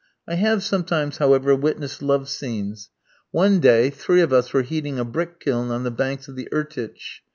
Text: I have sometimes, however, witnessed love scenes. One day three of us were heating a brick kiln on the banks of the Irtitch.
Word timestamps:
I 0.27 0.33
have 0.33 0.63
sometimes, 0.63 1.19
however, 1.19 1.53
witnessed 1.55 2.01
love 2.01 2.27
scenes. 2.27 2.89
One 3.29 3.59
day 3.59 3.91
three 3.91 4.21
of 4.21 4.33
us 4.33 4.51
were 4.51 4.63
heating 4.63 4.97
a 4.97 5.05
brick 5.05 5.39
kiln 5.39 5.69
on 5.69 5.83
the 5.83 5.91
banks 5.91 6.27
of 6.27 6.35
the 6.35 6.47
Irtitch. 6.51 7.21